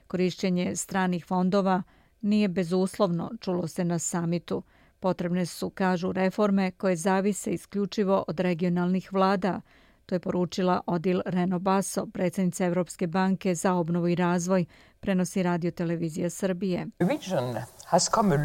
Korišćenje 0.06 0.76
stranih 0.76 1.25
fondova 1.26 1.82
nije 2.20 2.49
bezuslovno, 2.49 3.30
čulo 3.40 3.68
se 3.68 3.84
na 3.84 3.99
samitu. 3.99 4.62
Potrebne 5.00 5.46
su, 5.46 5.70
kažu, 5.70 6.12
reforme 6.12 6.70
koje 6.70 6.96
zavise 6.96 7.50
isključivo 7.50 8.25
od 8.28 8.40
regionalnih 8.40 9.12
vlada. 9.12 9.61
To 10.06 10.14
je 10.14 10.20
poručila 10.20 10.80
Odil 10.87 11.20
Reno 11.26 11.58
Baso, 11.58 12.06
predsjednica 12.06 12.64
Evropske 12.64 13.06
banke 13.06 13.54
za 13.54 13.75
obnovu 13.75 14.08
i 14.08 14.14
razvoj, 14.14 14.64
prenosi 15.00 15.42
radio 15.42 15.70
televizija 15.70 16.30
Srbije. 16.30 16.87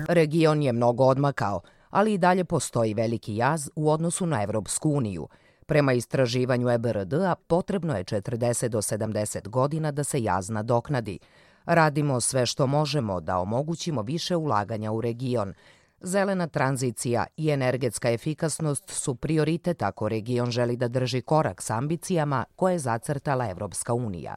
Region 0.08 0.62
je 0.62 0.74
mnogo 0.74 1.04
odmakao, 1.04 1.62
ali 1.89 2.13
i 2.13 2.18
dalje 2.18 2.46
postoji 2.46 2.94
veliki 2.94 3.36
jaz 3.36 3.70
u 3.75 3.89
odnosu 3.89 4.25
na 4.25 4.44
Evropsku 4.44 4.89
uniju. 4.89 5.28
Prema 5.66 5.94
istraživanju 5.94 6.70
EBRD-a 6.70 7.36
potrebno 7.48 7.98
je 7.98 8.04
40 8.04 8.68
do 8.68 8.82
70 8.82 9.48
godina 9.48 9.92
da 9.92 10.04
se 10.04 10.24
jaz 10.24 10.50
nadoknadi. 10.50 11.20
Radimo 11.66 12.22
sve 12.22 12.46
što 12.46 12.68
možemo 12.68 13.22
da 13.22 13.39
omogućimo 13.39 14.01
više 14.01 14.36
ulaganja 14.36 14.92
u 14.92 15.01
region. 15.01 15.54
Zelena 16.01 16.48
tranzicija 16.48 17.25
i 17.38 17.50
energetska 17.50 18.12
efikasnost 18.12 18.89
su 18.89 19.16
prioritet 19.16 19.82
ako 19.82 20.10
region 20.10 20.51
želi 20.51 20.78
da 20.78 20.88
drži 20.88 21.22
korak 21.22 21.62
s 21.62 21.70
ambicijama 21.70 22.46
koje 22.56 22.74
je 22.74 22.80
zacrtala 22.80 23.50
Evropska 23.50 23.94
unija. 23.94 24.36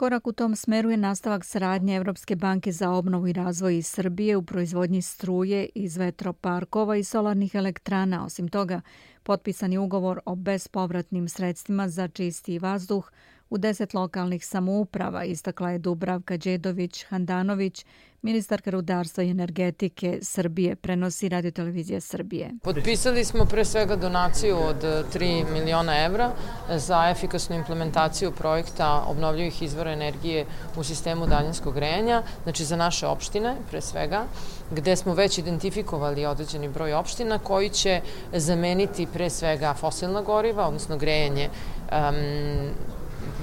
Korak 0.00 0.26
u 0.26 0.32
tom 0.32 0.56
smeru 0.56 0.90
je 0.90 0.96
nastavak 0.96 1.44
saradnje 1.44 1.96
Evropske 1.96 2.36
banke 2.36 2.72
za 2.72 2.90
obnovu 2.90 3.28
i 3.28 3.32
razvoj 3.32 3.78
iz 3.78 3.86
Srbije 3.86 4.36
u 4.36 4.42
proizvodnji 4.42 5.02
struje 5.02 5.68
iz 5.74 5.96
vetroparkova 5.96 6.96
i 6.96 7.04
solarnih 7.04 7.54
elektrana. 7.54 8.24
Osim 8.24 8.48
toga, 8.48 8.80
potpisan 9.22 9.72
je 9.72 9.78
ugovor 9.78 10.20
o 10.26 10.34
bespovratnim 10.34 11.28
sredstvima 11.28 11.88
za 11.88 12.08
čisti 12.08 12.58
vazduh 12.58 13.10
u 13.50 13.58
deset 13.58 13.94
lokalnih 13.94 14.46
samouprava, 14.46 15.24
istakla 15.24 15.70
je 15.70 15.78
Dubravka 15.78 16.34
Đedović-Handanović, 16.34 17.84
ministarka 18.22 18.70
rudarstva 18.70 19.24
i 19.24 19.30
energetike 19.30 20.18
Srbije, 20.22 20.76
prenosi 20.76 21.28
Radio 21.28 21.50
Televizija 21.50 22.00
Srbije. 22.00 22.50
Potpisali 22.62 23.24
smo 23.24 23.44
pre 23.44 23.64
svega 23.64 23.96
donaciju 23.96 24.56
od 24.58 24.84
e, 24.84 25.02
3 25.14 25.52
miliona 25.52 26.04
evra 26.04 26.32
e, 26.70 26.78
za 26.78 27.10
efikasnu 27.10 27.56
implementaciju 27.56 28.32
projekta 28.32 29.04
obnovljivih 29.06 29.62
izvora 29.62 29.92
energije 29.92 30.46
u 30.76 30.84
sistemu 30.84 31.26
daljinskog 31.26 31.74
grejanja, 31.74 32.22
znači 32.42 32.64
za 32.64 32.76
naše 32.76 33.06
opštine 33.06 33.56
pre 33.70 33.80
svega, 33.80 34.24
gde 34.70 34.96
smo 34.96 35.14
već 35.14 35.38
identifikovali 35.38 36.26
određeni 36.26 36.68
broj 36.68 36.94
opština 36.94 37.38
koji 37.38 37.68
će 37.68 38.00
zameniti 38.32 39.06
pre 39.12 39.30
svega 39.30 39.74
fosilna 39.74 40.22
goriva, 40.22 40.66
odnosno 40.66 40.96
grejanje 40.96 41.48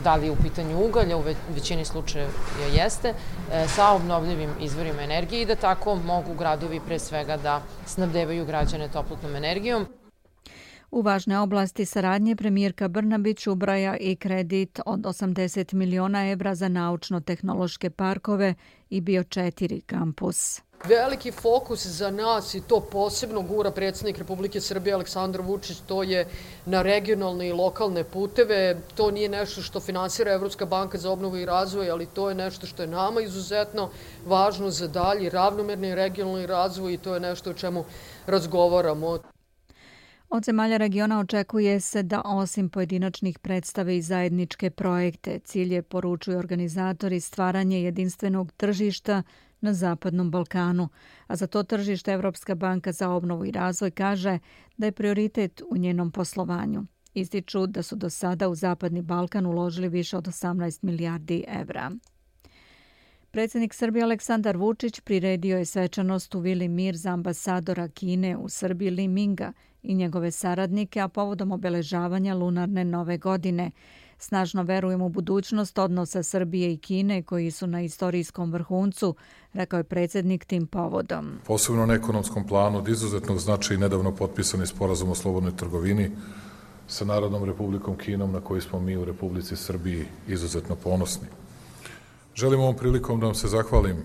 da 0.04 0.16
li 0.16 0.26
je 0.26 0.32
u 0.32 0.36
pitanju 0.36 0.86
ugalja, 0.86 1.18
u 1.18 1.24
većini 1.50 1.86
slučaja 1.86 2.28
jeste, 2.74 3.14
e, 3.52 3.68
sa 3.68 3.90
obnovljivim 3.90 4.50
izvorima 4.60 5.02
energije 5.02 5.42
i 5.42 5.46
da 5.46 5.56
tako 5.56 5.96
mogu 5.96 6.34
gradovi 6.34 6.80
pre 6.80 7.00
svega 7.00 7.38
da 7.38 7.62
snabdevaju 7.86 8.46
građane 8.46 8.88
toplotnom 8.88 9.36
energijom. 9.36 9.88
U 10.92 11.02
važne 11.02 11.40
oblasti 11.40 11.86
saradnje 11.86 12.36
premijerka 12.36 12.88
Brnabić 12.88 13.48
ubraja 13.48 13.98
i 13.98 14.16
kredit 14.16 14.80
od 14.86 15.00
80 15.00 15.74
miliona 15.74 16.30
evra 16.32 16.56
za 16.56 16.70
naučno-tehnološke 16.70 17.90
parkove 17.90 18.54
i 18.90 19.02
bio 19.02 19.24
četiri 19.24 19.82
kampus. 19.82 20.62
Veliki 20.86 21.32
fokus 21.32 21.86
za 21.86 22.12
nas 22.12 22.54
i 22.54 22.62
to 22.62 22.80
posebno 22.80 23.42
gura 23.42 23.72
predsjednik 23.72 24.18
Republike 24.18 24.62
Srbije 24.62 24.94
Aleksandar 24.94 25.42
Vučić, 25.42 25.78
to 25.88 26.04
je 26.04 26.28
na 26.66 26.82
regionalne 26.82 27.48
i 27.48 27.54
lokalne 27.54 28.04
puteve. 28.04 28.82
To 28.96 29.12
nije 29.12 29.30
nešto 29.30 29.62
što 29.62 29.80
finansira 29.80 30.32
Evropska 30.32 30.66
banka 30.66 30.98
za 30.98 31.12
obnovu 31.12 31.38
i 31.38 31.46
razvoj, 31.46 31.90
ali 31.90 32.06
to 32.06 32.30
je 32.30 32.36
nešto 32.36 32.68
što 32.68 32.84
je 32.84 32.88
nama 32.88 33.22
izuzetno 33.22 33.90
važno 34.26 34.70
za 34.70 34.88
dalji 34.88 35.30
ravnomerni 35.30 35.96
regionalni 35.96 36.46
razvoj 36.46 36.94
i 36.94 36.98
to 36.98 37.14
je 37.14 37.20
nešto 37.20 37.50
o 37.50 37.54
čemu 37.54 37.86
razgovaramo. 38.28 39.18
Od 40.30 40.44
zemalja 40.44 40.78
regiona 40.78 41.20
očekuje 41.20 41.80
se 41.80 42.04
da 42.04 42.22
osim 42.26 42.70
pojedinačnih 42.70 43.40
predstave 43.40 43.98
i 43.98 44.02
zajedničke 44.02 44.70
projekte, 44.70 45.40
cilje 45.40 45.82
poručuju 45.82 46.38
organizatori 46.38 47.20
stvaranje 47.20 47.84
jedinstvenog 47.84 48.52
tržišta 48.52 49.24
na 49.62 49.74
Zapadnom 49.74 50.32
Balkanu, 50.32 50.90
a 51.28 51.36
za 51.36 51.48
to 51.48 51.64
tržište 51.64 52.12
Evropska 52.12 52.56
banka 52.56 52.92
za 52.92 53.10
obnovu 53.10 53.46
i 53.46 53.52
razvoj 53.52 53.92
kaže 53.92 54.40
da 54.78 54.86
je 54.86 54.92
prioritet 54.92 55.62
u 55.70 55.78
njenom 55.78 56.12
poslovanju. 56.12 56.86
Ističu 57.14 57.68
da 57.68 57.84
su 57.84 57.96
do 57.96 58.10
sada 58.10 58.50
u 58.50 58.56
Zapadni 58.56 59.02
Balkan 59.02 59.46
uložili 59.46 59.90
više 59.90 60.18
od 60.18 60.28
18 60.28 60.84
milijardi 60.84 61.46
evra. 61.48 61.92
Predsjednik 63.32 63.74
Srbije 63.74 64.04
Aleksandar 64.04 64.58
Vučić 64.58 65.00
priredio 65.00 65.58
je 65.58 65.66
svečanost 65.66 66.36
u 66.36 66.40
Vili 66.40 66.68
Mir 66.68 66.96
za 66.96 67.10
ambasadora 67.10 67.88
Kine 67.88 68.38
u 68.38 68.50
Srbiji 68.50 68.90
Li 68.90 69.08
Minga 69.08 69.54
i 69.84 69.96
njegove 69.96 70.32
saradnike, 70.32 71.00
a 71.00 71.08
povodom 71.08 71.52
obeležavanja 71.52 72.36
lunarne 72.36 72.86
nove 72.86 73.18
godine. 73.18 73.72
Snažno 74.18 74.64
verujem 74.64 75.02
u 75.02 75.10
budućnost 75.10 75.78
odnosa 75.78 76.24
Srbije 76.24 76.74
i 76.74 76.78
Kine 76.78 77.24
koji 77.24 77.52
su 77.52 77.68
na 77.68 77.82
istorijskom 77.82 78.52
vrhuncu, 78.52 79.16
rekao 79.54 79.78
je 79.78 79.84
predsjednik 79.84 80.46
tim 80.46 80.68
povodom. 80.68 81.40
Posebno 81.46 81.86
na 81.86 81.94
ekonomskom 81.94 82.48
planu 82.48 82.78
od 82.78 82.88
izuzetnog 82.88 83.40
značaja 83.40 83.78
i 83.78 83.80
nedavno 83.80 84.16
potpisani 84.16 84.68
sporazum 84.68 85.10
o 85.10 85.16
slobodnoj 85.16 85.56
trgovini 85.56 86.12
sa 86.88 87.06
Narodnom 87.06 87.44
republikom 87.44 87.98
Kinom 87.98 88.32
na 88.32 88.42
koji 88.42 88.62
smo 88.62 88.80
mi 88.80 88.98
u 88.98 89.06
Republici 89.06 89.56
Srbiji 89.56 90.06
izuzetno 90.28 90.76
ponosni. 90.76 91.28
Želim 92.38 92.60
ovom 92.60 92.76
prilikom 92.76 93.20
da 93.20 93.26
vam 93.26 93.36
se 93.36 93.48
zahvalim 93.48 93.98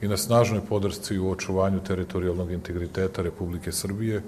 i 0.00 0.08
na 0.08 0.16
snažnoj 0.16 0.60
podršci 0.68 1.18
u 1.18 1.30
očuvanju 1.30 1.80
teritorijalnog 1.84 2.52
integriteta 2.52 3.22
Republike 3.22 3.72
Srbije, 3.72 4.22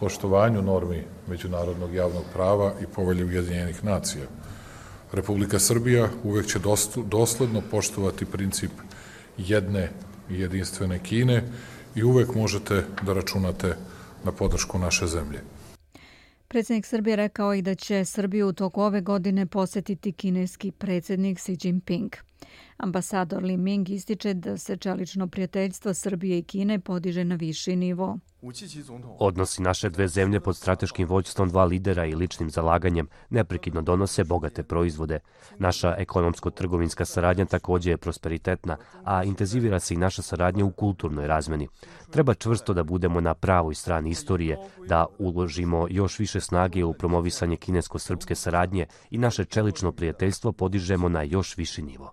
poštovanju 0.00 0.62
normi 0.62 1.04
međunarodnog 1.28 1.94
javnog 1.94 2.24
prava 2.32 2.72
i 2.82 2.86
povelje 2.86 3.24
Ujedinjenih 3.24 3.84
nacija. 3.84 4.26
Republika 5.12 5.58
Srbija 5.58 6.08
uvek 6.24 6.46
će 6.46 6.58
dosledno 7.06 7.62
poštovati 7.70 8.24
princip 8.24 8.70
jedne 9.38 9.90
i 10.30 10.40
jedinstvene 10.40 10.98
Kine 10.98 11.42
i 11.94 12.02
uvek 12.04 12.34
možete 12.34 12.84
da 13.02 13.12
računate 13.12 13.76
na 14.24 14.32
podršku 14.32 14.78
naše 14.78 15.06
zemlje. 15.06 15.40
Predsjednik 16.48 16.86
Srbije 16.86 17.16
rekao 17.16 17.54
i 17.54 17.62
da 17.62 17.74
će 17.74 18.04
Srbiju 18.04 18.48
u 18.48 18.52
toku 18.52 18.82
ove 18.82 19.00
godine 19.00 19.46
posjetiti 19.46 20.12
kineski 20.12 20.70
predsjednik 20.70 21.38
Xi 21.38 21.66
Jinping. 21.66 22.29
Ambasador 22.76 23.42
Li 23.44 23.56
Ming 23.56 23.90
ističe 23.90 24.34
da 24.34 24.58
se 24.58 24.76
čelično 24.76 25.28
prijateljstvo 25.28 25.94
Srbije 25.94 26.38
i 26.38 26.42
Kine 26.42 26.78
podiže 26.78 27.24
na 27.24 27.34
viši 27.34 27.76
nivo. 27.76 28.18
Odnosi 29.18 29.62
naše 29.62 29.90
dve 29.90 30.08
zemlje 30.08 30.40
pod 30.40 30.56
strateškim 30.56 31.08
vođstvom 31.08 31.48
dva 31.48 31.64
lidera 31.64 32.06
i 32.06 32.14
ličnim 32.14 32.50
zalaganjem 32.50 33.08
neprekidno 33.30 33.82
donose 33.82 34.24
bogate 34.24 34.62
proizvode. 34.62 35.18
Naša 35.58 35.94
ekonomsko-trgovinska 35.98 37.04
saradnja 37.04 37.44
također 37.44 37.90
je 37.90 37.96
prosperitetna, 37.96 38.76
a 39.04 39.24
intenzivira 39.24 39.80
se 39.80 39.94
i 39.94 39.96
naša 39.96 40.22
saradnja 40.22 40.64
u 40.64 40.70
kulturnoj 40.70 41.26
razmeni. 41.26 41.68
Treba 42.10 42.34
čvrsto 42.34 42.74
da 42.74 42.84
budemo 42.84 43.20
na 43.20 43.34
pravoj 43.34 43.74
strani 43.74 44.10
istorije, 44.10 44.58
da 44.88 45.06
uložimo 45.18 45.86
još 45.90 46.18
više 46.18 46.40
snage 46.40 46.84
u 46.84 46.92
promovisanje 46.92 47.56
kinesko-srpske 47.56 48.34
saradnje 48.34 48.86
i 49.10 49.18
naše 49.18 49.44
čelično 49.44 49.92
prijateljstvo 49.92 50.52
podižemo 50.52 51.08
na 51.08 51.22
još 51.22 51.56
viši 51.56 51.82
nivo. 51.82 52.12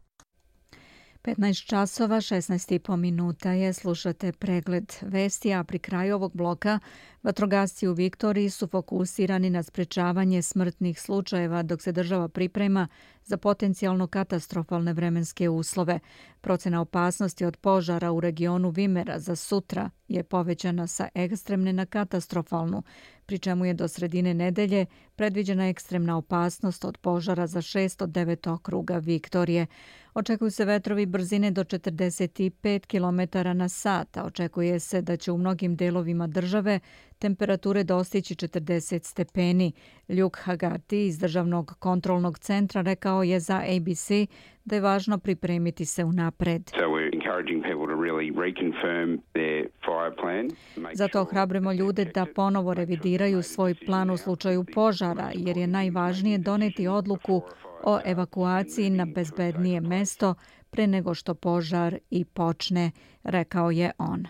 15 1.27 1.65
časova, 1.65 2.15
16,5 2.15 2.95
minuta 2.95 3.51
je, 3.51 3.73
slušate 3.73 4.31
pregled 4.31 4.93
vesti, 5.01 5.53
a 5.53 5.63
pri 5.63 5.79
kraju 5.79 6.15
ovog 6.15 6.31
bloka 6.33 6.79
vatrogasci 7.23 7.87
u 7.87 7.93
Viktoriji 7.93 8.49
su 8.49 8.67
fokusirani 8.67 9.49
na 9.49 9.63
sprečavanje 9.63 10.41
smrtnih 10.41 11.01
slučajeva 11.01 11.63
dok 11.63 11.81
se 11.81 11.91
država 11.91 12.27
priprema 12.27 12.87
za 13.23 13.37
potencijalno 13.37 14.07
katastrofalne 14.07 14.93
vremenske 14.93 15.49
uslove. 15.49 15.99
Procena 16.41 16.81
opasnosti 16.81 17.45
od 17.45 17.57
požara 17.57 18.11
u 18.11 18.19
regionu 18.19 18.69
Vimera 18.69 19.19
za 19.19 19.35
sutra 19.35 19.89
je 20.07 20.23
povećana 20.23 20.87
sa 20.87 21.07
ekstremne 21.13 21.73
na 21.73 21.85
katastrofalnu, 21.85 22.83
pri 23.27 23.39
čemu 23.39 23.65
je 23.65 23.73
do 23.73 23.87
sredine 23.87 24.33
nedelje 24.33 24.85
predviđena 25.15 25.67
ekstremna 25.67 26.17
opasnost 26.17 26.85
od 26.85 26.97
požara 26.97 27.47
za 27.47 27.61
6 27.61 28.03
od 28.03 28.09
9 28.09 28.53
okruga 28.53 28.97
Viktorije. 28.97 29.65
Očekuju 30.13 30.51
se 30.51 30.65
vetrovi 30.65 31.05
brzine 31.05 31.51
do 31.51 31.63
45 31.63 32.85
km 32.87 33.47
na 33.57 33.69
sat, 33.69 34.17
a 34.17 34.25
očekuje 34.25 34.79
se 34.79 35.01
da 35.01 35.17
će 35.17 35.31
u 35.31 35.37
mnogim 35.37 35.75
delovima 35.75 36.27
države 36.27 36.79
temperature 37.19 37.83
dostići 37.83 38.35
40 38.35 39.03
stepeni. 39.03 39.71
Ljuk 40.09 40.37
Hagati 40.37 41.05
iz 41.05 41.19
Državnog 41.19 41.75
kontrolnog 41.79 42.39
centra 42.39 42.81
rekao 42.81 43.23
je 43.23 43.39
za 43.39 43.61
ABC 43.77 44.09
da 44.65 44.75
je 44.75 44.81
važno 44.81 45.17
pripremiti 45.17 45.85
se 45.85 46.03
u 46.03 46.11
napred. 46.11 46.71
Zato 50.93 51.21
ohrabrimo 51.21 51.71
ljude 51.73 52.05
da 52.05 52.25
ponovo 52.35 52.73
revidiraju 52.73 53.43
svoj 53.43 53.75
plan 53.85 54.09
u 54.09 54.17
slučaju 54.17 54.65
požara, 54.73 55.31
jer 55.33 55.57
je 55.57 55.67
najvažnije 55.67 56.37
doneti 56.37 56.87
odluku 56.87 57.41
o 57.83 57.99
evakuaciji 58.05 58.89
na 58.89 59.05
bezbednije 59.05 59.81
mesto 59.81 60.35
pre 60.69 60.87
nego 60.87 61.13
što 61.13 61.33
požar 61.33 61.97
i 62.09 62.25
počne, 62.25 62.91
rekao 63.23 63.71
je 63.71 63.91
on. 63.97 64.27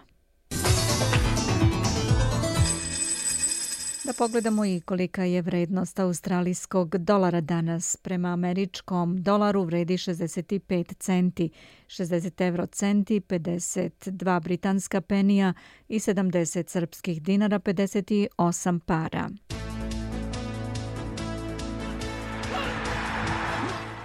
Da 4.08 4.13
pogledamo 4.13 4.65
i 4.65 4.82
kolika 4.82 5.24
je 5.24 5.41
vrednost 5.41 6.00
australijskog 6.00 6.98
dolara 6.98 7.41
danas. 7.41 7.96
Prema 7.96 8.30
američkom 8.30 9.24
dolaru 9.24 9.63
vredi 9.63 9.93
65 9.93 10.96
centi, 11.00 11.50
60 11.88 12.48
euro 12.48 12.65
centi, 12.65 13.20
52 13.20 14.41
britanska 14.43 15.02
penija 15.02 15.54
i 15.88 16.00
70 16.00 16.70
srpskih 16.70 17.22
dinara, 17.22 17.60
58 17.60 18.80
para. 18.80 19.30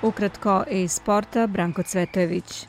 Ukratko 0.03 0.65
iz 0.71 0.93
sporta, 0.93 1.47
Branko 1.47 1.83
Cvetojević. 1.83 2.67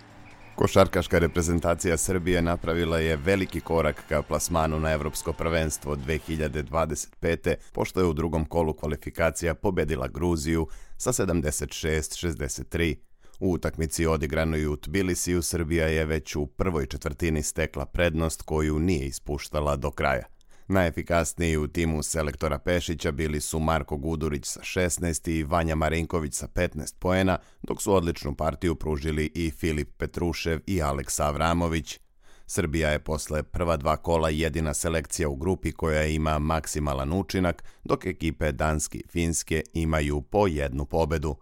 Košarkaška 0.55 1.19
reprezentacija 1.19 1.97
Srbije 1.97 2.41
napravila 2.41 2.99
je 2.99 3.15
veliki 3.17 3.59
korak 3.59 4.03
ka 4.09 4.21
plasmanu 4.21 4.79
na 4.79 4.91
Evropsko 4.91 5.33
prvenstvo 5.33 5.95
2025. 5.95 7.55
pošto 7.71 7.99
je 7.99 8.05
u 8.05 8.13
drugom 8.13 8.45
kolu 8.45 8.73
kvalifikacija 8.73 9.53
pobedila 9.53 10.07
Gruziju 10.07 10.67
sa 10.97 11.11
76-63. 11.11 12.95
U 13.39 13.51
utakmici 13.51 14.05
odigranoj 14.05 14.67
u 14.67 14.77
Tbilisiju 14.77 15.41
Srbija 15.41 15.87
je 15.87 16.05
već 16.05 16.35
u 16.35 16.47
prvoj 16.47 16.85
četvrtini 16.85 17.43
stekla 17.43 17.85
prednost 17.85 18.41
koju 18.41 18.79
nije 18.79 19.05
ispuštala 19.05 19.75
do 19.75 19.91
kraja. 19.91 20.32
Najefikasniji 20.67 21.57
u 21.57 21.67
timu 21.67 22.03
selektora 22.03 22.59
Pešića 22.59 23.11
bili 23.11 23.41
su 23.41 23.59
Marko 23.59 23.97
Gudurić 23.97 24.45
sa 24.45 24.59
16 24.59 25.31
i 25.31 25.43
Vanja 25.43 25.75
Marinković 25.75 26.33
sa 26.33 26.47
15 26.47 26.95
poena, 26.99 27.37
dok 27.61 27.81
su 27.81 27.93
odličnu 27.93 28.35
partiju 28.35 28.75
pružili 28.75 29.31
i 29.35 29.51
Filip 29.51 29.89
Petrušev 29.97 30.59
i 30.67 30.81
Aleksa 30.81 31.25
Avramović. 31.25 31.99
Srbija 32.45 32.89
je 32.89 32.99
posle 32.99 33.43
prva 33.43 33.77
dva 33.77 33.97
kola 33.97 34.29
jedina 34.29 34.73
selekcija 34.73 35.29
u 35.29 35.35
grupi 35.35 35.71
koja 35.71 36.05
ima 36.05 36.39
maksimalan 36.39 37.13
učinak, 37.13 37.63
dok 37.83 38.05
ekipe 38.05 38.51
Danski 38.51 38.97
i 38.97 39.07
Finske 39.07 39.63
imaju 39.73 40.21
po 40.21 40.47
jednu 40.47 40.85
pobedu. 40.85 41.35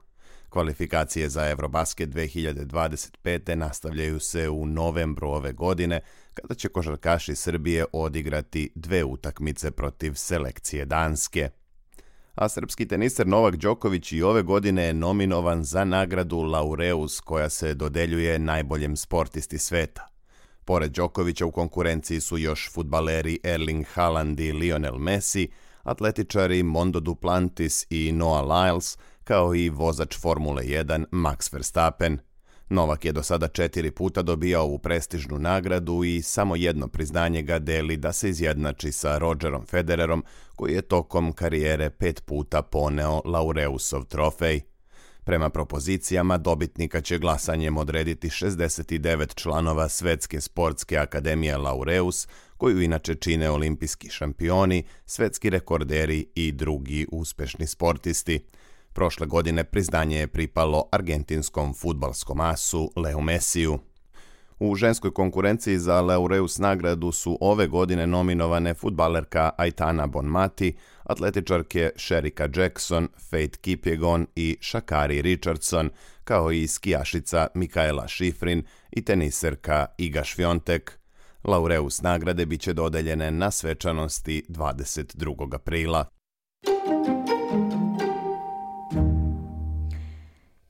Kvalifikacije 0.52 1.30
za 1.30 1.50
Eurobasket 1.50 2.10
2025. 2.10 3.56
nastavljaju 3.56 4.20
se 4.20 4.50
u 4.50 4.66
novembru 4.66 5.28
ove 5.28 5.54
godine, 5.54 6.02
kada 6.34 6.54
će 6.54 6.70
košarkaši 6.70 7.36
Srbije 7.36 7.86
odigrati 7.92 8.72
dve 8.76 9.04
utakmice 9.04 9.72
protiv 9.72 10.14
selekcije 10.14 10.86
Danske. 10.86 11.50
A 12.36 12.50
srpski 12.50 12.88
teniser 12.88 13.28
Novak 13.28 13.56
Đoković 13.56 14.12
i 14.12 14.22
ove 14.24 14.42
godine 14.42 14.84
je 14.84 14.94
nominovan 14.94 15.64
za 15.64 15.84
nagradu 15.84 16.42
Laureus 16.42 17.20
koja 17.20 17.50
se 17.50 17.74
dodeljuje 17.74 18.40
najboljem 18.40 18.98
sportisti 18.98 19.58
sveta. 19.58 20.08
Pored 20.66 20.92
Đokovića 20.92 21.46
u 21.46 21.52
konkurenciji 21.52 22.20
su 22.20 22.38
još 22.38 22.72
futbaleri 22.74 23.40
Erling 23.44 23.86
Haaland 23.94 24.40
i 24.40 24.52
Lionel 24.52 24.98
Messi, 24.98 25.50
atletičari 25.84 26.64
Mondo 26.64 27.00
Duplantis 27.00 27.86
i 27.90 28.12
Noah 28.12 28.46
Lyles, 28.46 28.98
kao 29.24 29.56
i 29.56 29.70
vozač 29.70 30.18
Formule 30.20 30.64
1 30.64 31.06
Max 31.12 31.54
Verstappen– 31.54 32.20
Novak 32.72 33.06
je 33.06 33.12
do 33.12 33.24
sada 33.24 33.48
četiri 33.48 33.92
puta 33.92 34.22
dobijao 34.22 34.64
ovu 34.64 34.80
prestižnu 34.80 35.40
nagradu 35.40 36.04
i 36.04 36.22
samo 36.22 36.56
jedno 36.56 36.88
priznanje 36.88 37.42
ga 37.42 37.60
deli 37.60 37.98
da 37.98 38.14
se 38.14 38.30
izjednači 38.30 38.92
sa 38.92 39.18
Rogerom 39.18 39.66
Federerom, 39.66 40.24
koji 40.56 40.74
je 40.74 40.82
tokom 40.82 41.34
karijere 41.34 41.90
pet 41.90 42.26
puta 42.26 42.62
poneo 42.62 43.22
Laureusov 43.26 44.06
trofej. 44.06 44.62
Prema 45.24 45.50
propozicijama, 45.50 46.38
dobitnika 46.38 47.02
će 47.02 47.18
glasanjem 47.18 47.78
odrediti 47.78 48.30
69 48.30 49.36
članova 49.36 49.90
Svetske 49.90 50.42
sportske 50.42 50.98
akademije 50.98 51.58
Laureus, 51.58 52.28
koju 52.58 52.82
inače 52.82 53.16
čine 53.16 53.50
olimpijski 53.50 54.10
šampioni, 54.10 54.84
svetski 55.06 55.50
rekorderi 55.50 56.26
i 56.36 56.52
drugi 56.52 57.08
uspešni 57.12 57.68
sportisti. 57.68 58.46
Prošle 58.94 59.28
godine 59.28 59.64
priznanje 59.64 60.20
je 60.20 60.28
pripalo 60.28 60.90
argentinskom 60.92 61.74
futbalskom 61.74 62.40
asu 62.40 62.92
Leo 62.96 63.22
Messiju. 63.22 63.80
U 64.60 64.76
ženskoj 64.76 65.14
konkurenciji 65.14 65.78
za 65.78 66.02
Laureus 66.02 66.58
nagradu 66.58 67.12
su 67.12 67.38
ove 67.42 67.68
godine 67.68 68.08
nominovane 68.08 68.74
futbalerka 68.74 69.50
Aitana 69.58 70.08
Bonmati, 70.08 70.76
atletičarke 71.04 71.90
Sherika 71.96 72.50
Jackson, 72.56 73.08
Faith 73.30 73.58
Kipjegon 73.58 74.28
i 74.36 74.58
Shakari 74.62 75.22
Richardson, 75.22 75.90
kao 76.24 76.52
i 76.52 76.68
skijašica 76.68 77.48
Mikaela 77.54 78.08
Šifrin 78.08 78.64
i 78.92 79.06
teniserka 79.06 79.86
Iga 79.98 80.24
Švjontek. 80.24 81.00
Laureus 81.44 82.02
nagrade 82.02 82.46
biće 82.46 82.74
dodeljene 82.74 83.32
na 83.32 83.52
svečanosti 83.52 84.44
22. 84.50 85.56
aprila. 85.56 86.06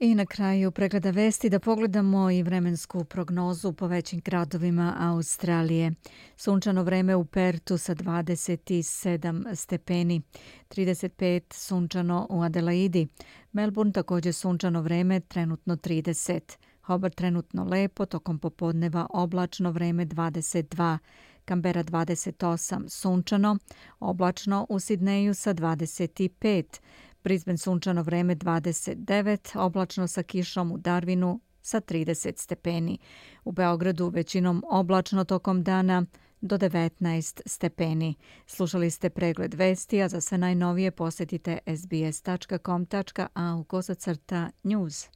I 0.04 0.16
na 0.16 0.26
kraju 0.26 0.72
pregleda 0.72 1.12
vesti 1.12 1.50
da 1.50 1.60
pogledamo 1.60 2.32
i 2.32 2.44
vremensku 2.44 3.04
prognozu 3.04 3.74
po 3.74 3.88
većim 3.88 4.22
gradovima 4.26 4.96
Australije. 5.00 5.92
Sunčano 6.38 6.84
vreme 6.84 7.16
u 7.16 7.26
Pertu 7.26 7.78
sa 7.78 7.96
27 7.96 9.56
stepeni, 9.56 10.22
35 10.70 11.54
sunčano 11.54 12.28
u 12.30 12.42
Adelaidi. 12.42 13.08
Melbourne 13.52 13.94
također 13.94 14.34
sunčano 14.34 14.82
vreme, 14.82 15.20
trenutno 15.20 15.76
30. 15.76 16.58
Hobart 16.82 17.16
trenutno 17.16 17.64
lepo, 17.64 18.06
tokom 18.06 18.40
popodneva 18.40 19.08
oblačno 19.10 19.72
vreme 19.72 20.06
22. 20.06 20.98
Kambera 21.46 21.84
28, 21.84 22.90
sunčano, 22.90 23.58
oblačno 24.00 24.66
u 24.70 24.80
Sidneju 24.80 25.34
sa 25.34 25.54
25. 25.54 26.80
Brisbane 27.24 27.58
sunčano 27.58 28.04
vreme 28.04 28.36
29, 28.36 29.58
oblačno 29.58 30.08
sa 30.08 30.24
kišom 30.24 30.72
u 30.72 30.78
Darwinu 30.78 31.40
sa 31.62 31.82
30 31.82 32.38
stepeni. 32.38 32.98
U 33.44 33.52
Beogradu 33.52 34.10
većinom 34.10 34.64
oblačno 34.70 35.24
tokom 35.24 35.64
dana 35.64 36.06
do 36.42 36.58
19 36.58 37.42
stepeni. 37.46 38.16
Slušali 38.48 38.90
ste 38.90 39.10
pregled 39.10 39.54
vesti, 39.54 40.02
a 40.02 40.10
za 40.10 40.22
sve 40.22 40.38
najnovije 40.38 40.92
posjetite 40.92 41.60
sbs.com.au 41.68 43.64
kosacrta 43.64 44.50
news. 44.64 45.10